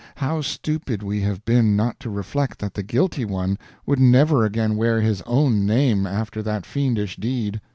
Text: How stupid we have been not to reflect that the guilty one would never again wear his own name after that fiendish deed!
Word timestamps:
How 0.15 0.41
stupid 0.41 1.03
we 1.03 1.21
have 1.21 1.45
been 1.45 1.75
not 1.75 1.99
to 1.99 2.09
reflect 2.09 2.57
that 2.57 2.73
the 2.73 2.81
guilty 2.81 3.23
one 3.23 3.59
would 3.85 3.99
never 3.99 4.43
again 4.43 4.75
wear 4.75 4.99
his 4.99 5.21
own 5.27 5.63
name 5.67 6.07
after 6.07 6.41
that 6.41 6.65
fiendish 6.65 7.17
deed! 7.17 7.61